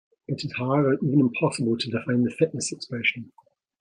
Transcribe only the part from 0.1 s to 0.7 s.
It is